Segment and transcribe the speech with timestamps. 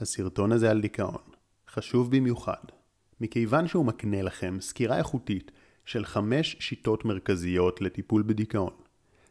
[0.00, 1.22] הסרטון הזה על דיכאון
[1.70, 2.64] חשוב במיוחד,
[3.20, 5.50] מכיוון שהוא מקנה לכם סקירה איכותית
[5.84, 8.72] של חמש שיטות מרכזיות לטיפול בדיכאון.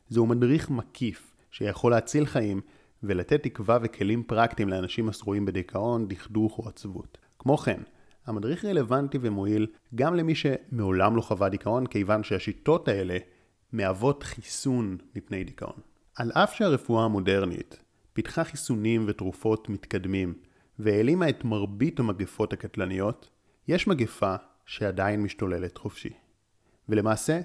[0.09, 2.61] זהו מדריך מקיף שיכול להציל חיים
[3.03, 7.17] ולתת תקווה וכלים פרקטיים לאנשים השרויים בדיכאון, דכדוך או עצבות.
[7.39, 7.81] כמו כן,
[8.25, 13.17] המדריך רלוונטי ומועיל גם למי שמעולם לא חווה דיכאון, כיוון שהשיטות האלה
[13.71, 15.79] מהוות חיסון מפני דיכאון.
[16.15, 17.79] על אף שהרפואה המודרנית
[18.13, 20.33] פיתחה חיסונים ותרופות מתקדמים
[20.79, 23.29] והעלימה את מרבית המגפות הקטלניות,
[23.67, 24.35] יש מגפה
[24.65, 26.13] שעדיין משתוללת חופשי.
[26.89, 27.41] ולמעשה,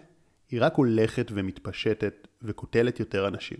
[0.50, 3.58] היא רק הולכת ומתפשטת וקוטלת יותר אנשים.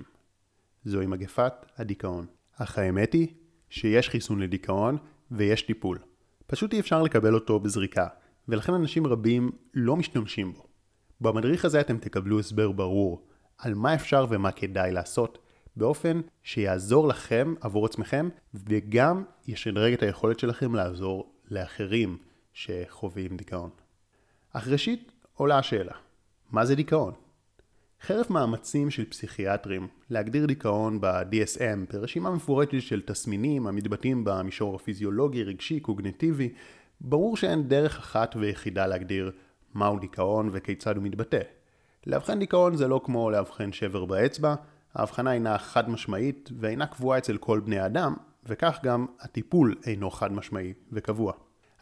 [0.85, 2.27] זוהי מגפת הדיכאון.
[2.57, 3.29] אך האמת היא
[3.71, 4.97] שיש חיסון לדיכאון
[5.31, 5.99] ויש טיפול.
[6.47, 8.07] פשוט אי אפשר לקבל אותו בזריקה,
[8.49, 10.67] ולכן אנשים רבים לא משתמשים בו.
[11.21, 13.27] במדריך הזה אתם תקבלו הסבר ברור
[13.59, 15.39] על מה אפשר ומה כדאי לעשות,
[15.79, 22.19] באופן שיעזור לכם עבור עצמכם, וגם ישדרג את היכולת שלכם לעזור לאחרים
[22.53, 23.71] שחווים דיכאון.
[24.53, 25.93] אך ראשית עולה השאלה,
[26.51, 27.13] מה זה דיכאון?
[28.03, 35.81] חרף מאמצים של פסיכיאטרים להגדיר דיכאון ב-DSM ברשימה מפורטת של תסמינים המתבטאים במישור הפיזיולוגי, רגשי,
[35.81, 36.53] קוגניטיבי,
[37.01, 39.31] ברור שאין דרך אחת ויחידה להגדיר
[39.75, 41.41] מהו דיכאון וכיצד הוא מתבטא.
[42.07, 44.55] לאבחן דיכאון זה לא כמו לאבחן שבר באצבע,
[44.95, 48.15] ההבחנה אינה חד משמעית ואינה קבועה אצל כל בני האדם,
[48.47, 51.33] וכך גם הטיפול אינו חד משמעי וקבוע.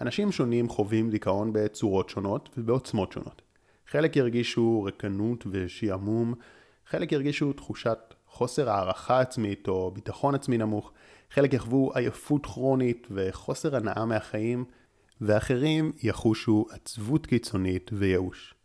[0.00, 3.42] אנשים שונים חווים דיכאון בצורות שונות ובעוצמות שונות.
[3.86, 6.34] חלק ירגישו רקנות ושעמום,
[6.86, 10.92] חלק ירגישו תחושת חוסר הערכה עצמית או ביטחון עצמי נמוך,
[11.30, 14.64] חלק יחוו עייפות כרונית וחוסר הנאה מהחיים,
[15.20, 18.55] ואחרים יחושו עצבות קיצונית וייאוש.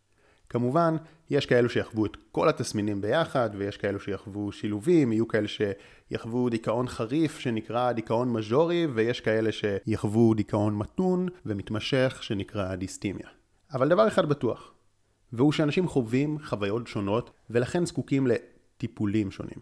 [0.52, 0.96] כמובן,
[1.30, 6.88] יש כאלו שיחוו את כל התסמינים ביחד, ויש כאלו שיחוו שילובים, יהיו כאלה שיחוו דיכאון
[6.88, 13.28] חריף שנקרא דיכאון מז'ורי, ויש כאלה שיחוו דיכאון מתון ומתמשך שנקרא דיסטימיה.
[13.72, 14.72] אבל דבר אחד בטוח,
[15.32, 19.58] והוא שאנשים חווים חוויות שונות ולכן זקוקים לטיפולים שונים.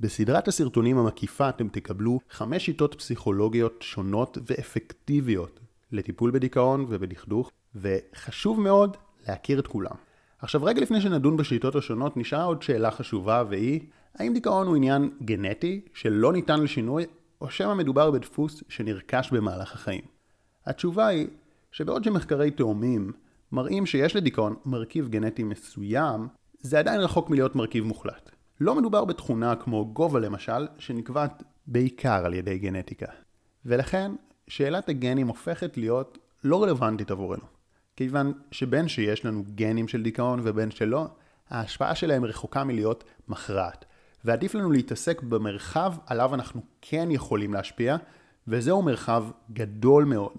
[0.00, 5.60] בסדרת הסרטונים המקיפה אתם תקבלו חמש שיטות פסיכולוגיות שונות ואפקטיביות
[5.92, 8.96] לטיפול בדיכאון ובדכדוך, וחשוב מאוד
[9.28, 10.09] להכיר את כולם.
[10.42, 13.80] עכשיו רגע לפני שנדון בשיטות השונות נשארה עוד שאלה חשובה והיא
[14.14, 17.04] האם דיכאון הוא עניין גנטי שלא ניתן לשינוי
[17.40, 20.00] או שמא מדובר בדפוס שנרכש במהלך החיים?
[20.66, 21.26] התשובה היא
[21.72, 23.12] שבעוד שמחקרי תאומים
[23.52, 26.28] מראים שיש לדיכאון מרכיב גנטי מסוים,
[26.60, 28.30] זה עדיין רחוק מלהיות מרכיב מוחלט.
[28.60, 33.06] לא מדובר בתכונה כמו גובה למשל, שנקבעת בעיקר על ידי גנטיקה.
[33.64, 34.12] ולכן,
[34.48, 37.59] שאלת הגנים הופכת להיות לא רלוונטית עבורנו.
[38.00, 41.06] כיוון שבין שיש לנו גנים של דיכאון ובין שלא,
[41.50, 43.84] ההשפעה שלהם רחוקה מלהיות מכרעת.
[44.24, 47.96] ועדיף לנו להתעסק במרחב עליו אנחנו כן יכולים להשפיע,
[48.48, 50.32] וזהו מרחב גדול מאוד.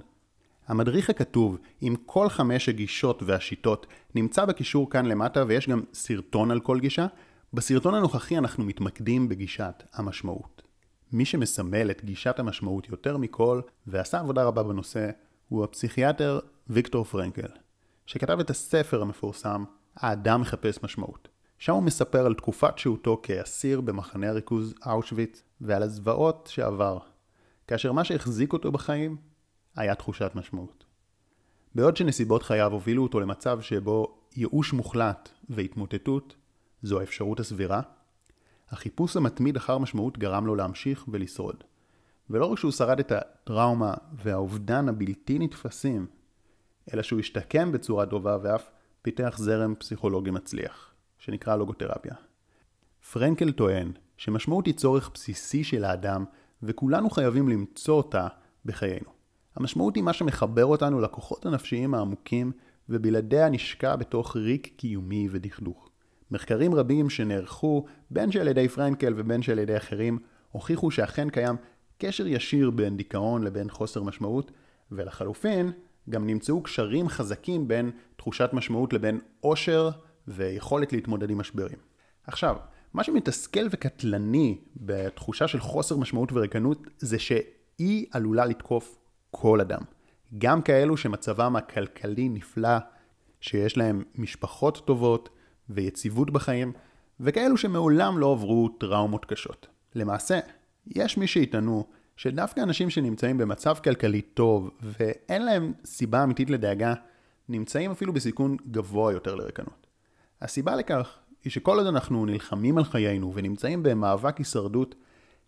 [0.67, 6.59] המדריך הכתוב עם כל חמש הגישות והשיטות נמצא בקישור כאן למטה ויש גם סרטון על
[6.59, 7.07] כל גישה.
[7.53, 10.61] בסרטון הנוכחי אנחנו מתמקדים בגישת המשמעות.
[11.11, 15.09] מי שמסמל את גישת המשמעות יותר מכל ועשה עבודה רבה בנושא
[15.49, 16.39] הוא הפסיכיאטר
[16.69, 17.47] ויקטור פרנקל,
[18.05, 19.63] שכתב את הספר המפורסם
[19.95, 21.27] "האדם מחפש משמעות".
[21.59, 26.97] שם הוא מספר על תקופת שהותו כאסיר במחנה הריכוז אושוויץ ועל הזוועות שעבר,
[27.67, 29.17] כאשר מה שהחזיק אותו בחיים
[29.75, 30.85] היה תחושת משמעות.
[31.75, 36.35] בעוד שנסיבות חייו הובילו אותו למצב שבו ייאוש מוחלט והתמוטטות
[36.83, 37.81] זו האפשרות הסבירה,
[38.69, 41.63] החיפוש המתמיד אחר משמעות גרם לו להמשיך ולשרוד.
[42.29, 46.07] ולא רק שהוא שרד את הטראומה והאובדן הבלתי נתפסים,
[46.94, 48.69] אלא שהוא השתקם בצורה טובה ואף
[49.02, 52.14] פיתח זרם פסיכולוגי מצליח, שנקרא לוגותרפיה.
[53.12, 56.25] פרנקל טוען שמשמעות היא צורך בסיסי של האדם,
[56.64, 58.28] וכולנו חייבים למצוא אותה
[58.66, 59.09] בחיינו.
[59.56, 62.52] המשמעות היא מה שמחבר אותנו לכוחות הנפשיים העמוקים,
[62.90, 65.90] ובלעדיה נשקע בתוך ריק קיומי ודכדוך.
[66.31, 70.20] מחקרים רבים שנערכו, בין שעל ידי פרנקל ובין שעל ידי אחרים,
[70.52, 71.56] הוכיחו שאכן קיים
[71.97, 74.52] קשר ישיר בין דיכאון לבין חוסר משמעות,
[74.91, 75.72] ולחלופין,
[76.09, 79.90] גם נמצאו קשרים חזקים בין תחושת משמעות לבין עושר
[80.28, 81.78] ויכולת להתמודד עם משברים.
[82.28, 82.56] עכשיו,
[82.94, 88.98] מה שמתסכל וקטלני בתחושה של חוסר משמעות וריקנות זה שהיא עלולה לתקוף
[89.32, 89.82] כל אדם.
[90.38, 92.78] גם כאלו שמצבם הכלכלי נפלא,
[93.42, 95.30] שיש להם משפחות טובות
[95.70, 96.74] ויציבות בחיים,
[97.20, 99.68] וכאלו שמעולם לא עברו טראומות קשות.
[99.96, 100.40] למעשה,
[100.88, 106.93] יש מי שיטענו שדווקא אנשים שנמצאים במצב כלכלי טוב ואין להם סיבה אמיתית לדאגה,
[107.49, 109.87] נמצאים אפילו בסיכון גבוה יותר לרקנות.
[110.41, 114.96] הסיבה לכך היא שכל עוד אנחנו נלחמים על חיינו ונמצאים במאבק הישרדות,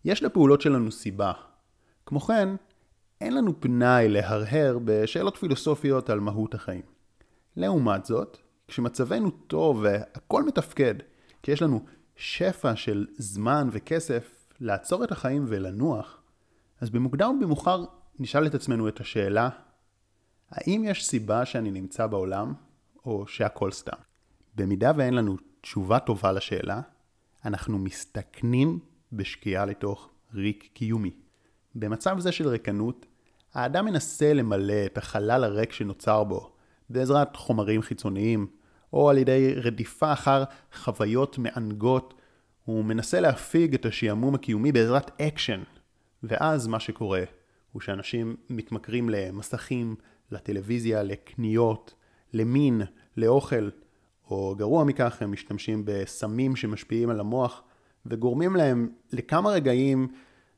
[0.05, 1.31] יש לפעולות שלנו סיבה.
[2.05, 2.49] כמו כן,
[3.21, 6.81] אין לנו פנאי להרהר בשאלות פילוסופיות על מהות החיים.
[7.55, 8.37] לעומת זאת,
[8.67, 10.95] כשמצבנו טוב והכל מתפקד,
[11.43, 11.85] כי יש לנו
[12.15, 16.22] שפע של זמן וכסף לעצור את החיים ולנוח,
[16.83, 17.85] אז במוקדם או במאוחר
[18.19, 19.49] נשאל את עצמנו את השאלה,
[20.51, 22.53] האם יש סיבה שאני נמצא בעולם,
[23.05, 23.97] או שהכל סתם?
[24.55, 26.81] במידה ואין לנו תשובה טובה לשאלה,
[27.45, 28.79] אנחנו מסתכנים
[29.13, 31.11] בשקיעה לתוך ריק קיומי.
[31.75, 33.05] במצב זה של ריקנות,
[33.53, 36.51] האדם מנסה למלא את החלל הריק שנוצר בו,
[36.89, 38.47] בעזרת חומרים חיצוניים,
[38.93, 40.43] או על ידי רדיפה אחר
[40.73, 42.13] חוויות מענגות,
[42.65, 45.63] הוא מנסה להפיג את השעמום הקיומי בעזרת אקשן.
[46.23, 47.23] ואז מה שקורה
[47.71, 49.95] הוא שאנשים מתמכרים למסכים,
[50.31, 51.93] לטלוויזיה, לקניות,
[52.33, 52.81] למין,
[53.17, 53.69] לאוכל,
[54.29, 57.63] או גרוע מכך, הם משתמשים בסמים שמשפיעים על המוח,
[58.05, 60.07] וגורמים להם לכמה רגעים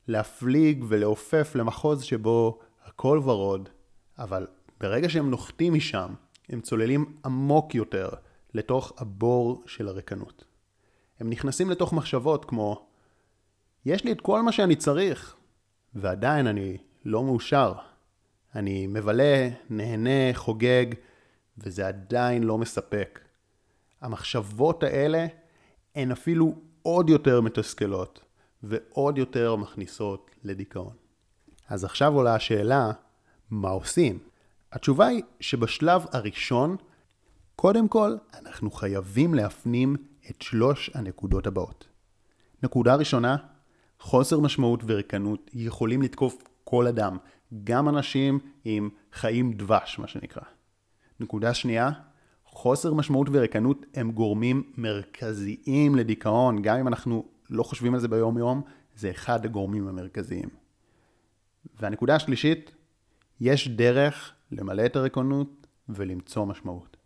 [0.07, 3.69] להפליג ולעופף למחוז שבו הכל ורוד,
[4.17, 4.47] אבל
[4.79, 6.13] ברגע שהם נוחתים משם,
[6.49, 8.09] הם צוללים עמוק יותר
[8.53, 10.43] לתוך הבור של הריקנות.
[11.19, 12.87] הם נכנסים לתוך מחשבות כמו,
[13.85, 15.35] יש לי את כל מה שאני צריך,
[15.95, 17.73] ועדיין אני לא מאושר.
[18.55, 20.85] אני מבלה, נהנה, חוגג,
[21.57, 23.19] וזה עדיין לא מספק.
[24.01, 25.25] המחשבות האלה
[25.95, 28.19] הן אפילו עוד יותר מתסכלות
[28.63, 30.93] ועוד יותר מכניסות לדיכאון.
[31.69, 32.91] אז עכשיו עולה השאלה,
[33.49, 34.19] מה עושים?
[34.71, 36.75] התשובה היא שבשלב הראשון,
[37.55, 39.95] קודם כל, אנחנו חייבים להפנים
[40.29, 41.87] את שלוש הנקודות הבאות.
[42.63, 43.37] נקודה ראשונה,
[44.05, 47.17] חוסר משמעות וריקנות יכולים לתקוף כל אדם,
[47.63, 50.41] גם אנשים עם חיים דבש, מה שנקרא.
[51.19, 51.89] נקודה שנייה,
[52.45, 58.37] חוסר משמעות וריקנות הם גורמים מרכזיים לדיכאון, גם אם אנחנו לא חושבים על זה ביום
[58.37, 58.61] יום,
[58.95, 60.49] זה אחד הגורמים המרכזיים.
[61.79, 62.71] והנקודה השלישית,
[63.41, 66.97] יש דרך למלא את הריקנות ולמצוא משמעות.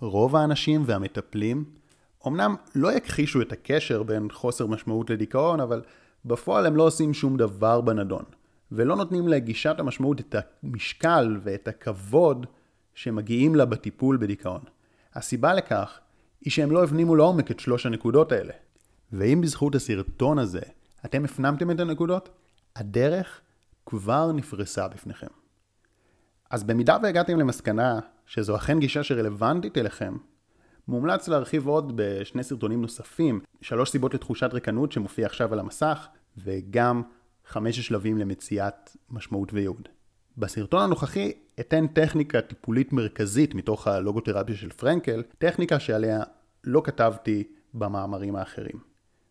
[0.00, 1.64] רוב האנשים והמטפלים
[2.26, 5.82] אמנם לא יכחישו את הקשר בין חוסר משמעות לדיכאון, אבל
[6.24, 8.24] בפועל הם לא עושים שום דבר בנדון,
[8.72, 12.46] ולא נותנים לגישת המשמעות את המשקל ואת הכבוד
[12.94, 14.60] שמגיעים לה בטיפול בדיכאון.
[15.14, 16.00] הסיבה לכך
[16.40, 18.52] היא שהם לא הפנימו לעומק את שלוש הנקודות האלה.
[19.12, 20.60] ואם בזכות הסרטון הזה
[21.04, 22.28] אתם הפנמתם את הנקודות,
[22.76, 23.40] הדרך
[23.86, 25.26] כבר נפרסה בפניכם.
[26.50, 30.16] אז במידה והגעתם למסקנה שזו אכן גישה שרלוונטית אליכם,
[30.88, 36.08] מומלץ להרחיב עוד בשני סרטונים נוספים, שלוש סיבות לתחושת ריקנות שמופיע עכשיו על המסך,
[36.38, 37.02] וגם
[37.46, 39.88] חמש שלבים למציאת משמעות וייעוד.
[40.38, 46.22] בסרטון הנוכחי אתן טכניקה טיפולית מרכזית מתוך הלוגותרפיה של פרנקל, טכניקה שעליה
[46.64, 47.44] לא כתבתי
[47.74, 48.80] במאמרים האחרים.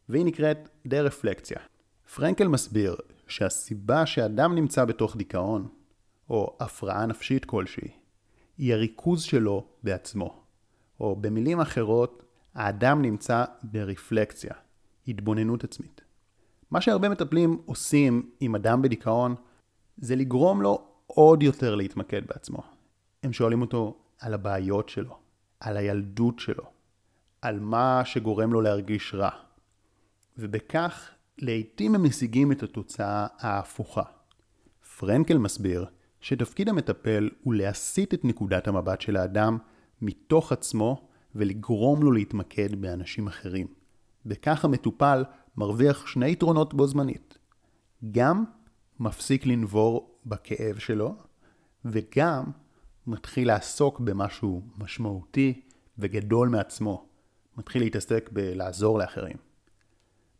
[0.10, 1.58] והיא נקראת דה-רפלקציה.
[2.16, 2.96] פרנקל מסביר
[3.28, 5.68] שהסיבה שאדם נמצא בתוך דיכאון,
[6.30, 7.92] או הפרעה נפשית כלשהי,
[8.58, 10.41] היא הריכוז שלו בעצמו.
[11.02, 12.24] או במילים אחרות,
[12.56, 14.54] האדם נמצא ברפלקציה,
[15.08, 16.02] התבוננות עצמית.
[16.72, 19.36] מה שהרבה מטפלים עושים עם אדם בדיכאון,
[19.98, 22.64] זה לגרום לו עוד יותר להתמקד בעצמו.
[23.24, 25.18] הם שואלים אותו על הבעיות שלו,
[25.60, 26.64] על הילדות שלו,
[27.42, 29.30] על מה שגורם לו להרגיש רע.
[30.38, 34.04] ובכך לעתים הם משיגים את התוצאה ההפוכה.
[34.98, 35.86] פרנקל מסביר
[36.20, 39.58] שתפקיד המטפל הוא להסיט את נקודת המבט של האדם
[40.02, 43.68] מתוך עצמו ולגרום לו להתמקד באנשים אחרים.
[44.26, 45.24] בכך המטופל
[45.58, 47.38] מרוויח שני יתרונות בו זמנית.
[48.12, 48.44] גם
[49.00, 51.16] מפסיק לנבור בכאב שלו,
[51.86, 52.44] וגם
[53.08, 55.62] מתחיל לעסוק במשהו משמעותי
[55.98, 57.06] וגדול מעצמו.
[57.58, 59.38] מתחיל להתעסק בלעזור לאחרים.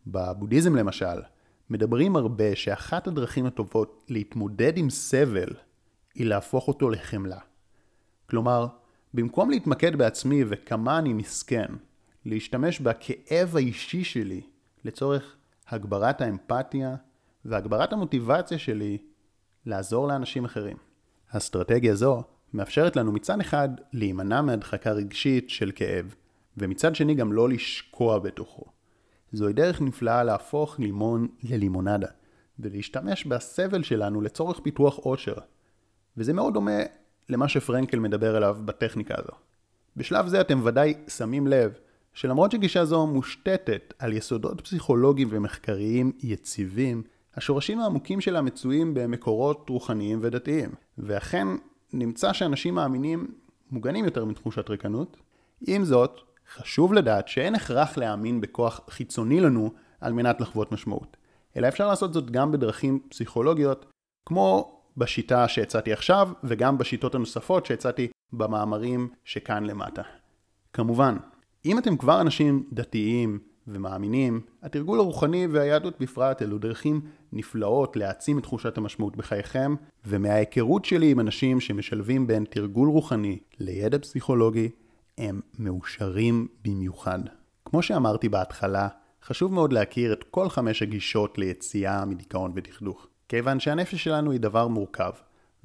[0.08, 1.22] בבודהיזם למשל,
[1.70, 5.50] מדברים הרבה שאחת הדרכים הטובות להתמודד עם סבל
[6.16, 7.40] היא להפוך אותו לחמלה.
[8.30, 8.68] כלומר,
[9.14, 11.68] במקום להתמקד בעצמי וכמה אני מסכן,
[12.26, 14.42] להשתמש בכאב האישי שלי
[14.86, 15.36] לצורך
[15.70, 16.96] הגברת האמפתיה
[17.46, 18.98] והגברת המוטיבציה שלי
[19.66, 20.78] לעזור לאנשים אחרים.
[21.32, 26.16] האסטרטגיה זו מאפשרת לנו מצד אחד להימנע מהדחקה רגשית של כאב,
[26.58, 28.66] ומצד שני גם לא לשקוע בתוכו.
[29.32, 32.08] זוהי דרך נפלאה להפוך לימון ללימונדה,
[32.60, 35.36] ולהשתמש בסבל שלנו לצורך פיתוח עושר.
[36.18, 36.80] וזה מאוד דומה
[37.32, 39.34] למה שפרנקל מדבר עליו בטכניקה הזו.
[39.98, 41.72] בשלב זה אתם ודאי שמים לב
[42.14, 47.04] שלמרות שגישה זו מושתתת על יסודות פסיכולוגיים ומחקריים יציבים,
[47.36, 51.48] השורשים העמוקים שלה מצויים במקורות רוחניים ודתיים, ואכן
[51.94, 53.28] נמצא שאנשים מאמינים
[53.72, 55.18] מוגנים יותר מתחושת ריקנות.
[55.68, 56.20] עם זאת,
[56.54, 59.72] חשוב לדעת שאין הכרח להאמין בכוח חיצוני לנו
[60.02, 61.18] על מנת לחוות משמעות,
[61.58, 63.86] אלא אפשר לעשות זאת גם בדרכים פסיכולוגיות,
[64.26, 70.02] כמו בשיטה שהצעתי עכשיו, וגם בשיטות הנוספות שהצעתי במאמרים שכאן למטה.
[70.74, 71.18] כמובן,
[71.66, 77.02] אם אתם כבר אנשים דתיים ומאמינים, התרגול הרוחני והיהדות בפרט אלו דרכים
[77.34, 84.00] נפלאות להעצים את תחושת המשמעות בחייכם, ומההיכרות שלי עם אנשים שמשלבים בין תרגול רוחני לידע
[84.00, 84.70] פסיכולוגי,
[85.18, 87.20] הם מאושרים במיוחד.
[87.66, 88.88] כמו שאמרתי בהתחלה,
[89.24, 94.68] חשוב מאוד להכיר את כל חמש הגישות ליציאה מדיכאון ודכדוך, כיוון שהנפש שלנו היא דבר
[94.68, 95.12] מורכב.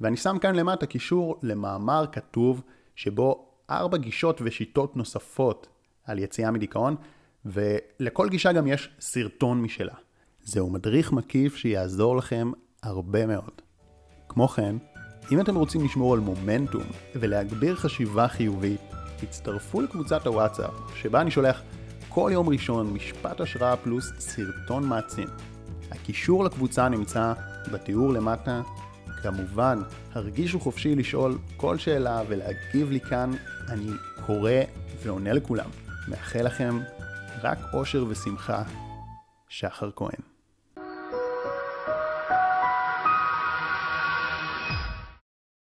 [0.01, 2.61] ואני שם כאן למטה קישור למאמר כתוב
[2.95, 5.67] שבו ארבע גישות ושיטות נוספות
[6.05, 6.95] על יציאה מדיכאון,
[7.45, 9.93] ולכל גישה גם יש סרטון משלה.
[10.43, 12.51] זהו מדריך מקיף שיעזור לכם
[12.83, 13.61] הרבה מאוד.
[14.29, 14.75] כמו כן,
[15.31, 16.83] אם אתם רוצים לשמור על מומנטום
[17.15, 18.81] ולהגביר חשיבה חיובית,
[19.23, 21.61] הצטרפו לקבוצת הוואטסאפ, שבה אני שולח
[22.09, 25.27] כל יום ראשון משפט השראה פלוס סרטון מעצים.
[25.91, 27.33] הקישור לקבוצה נמצא
[27.71, 28.61] בתיאור למטה.
[29.23, 29.79] כמובן,
[30.13, 33.31] הרגישו חופשי לשאול כל שאלה ולהגיב לי כאן,
[33.69, 33.91] אני
[34.25, 34.51] קורא
[35.03, 35.69] ועונה לכולם.
[36.07, 36.79] מאחל לכם
[37.43, 38.63] רק אושר ושמחה.
[39.49, 40.36] שחר כהן